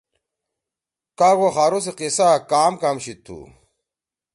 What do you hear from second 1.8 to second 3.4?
سی قیصہ آ کآم کآم شید تھو؟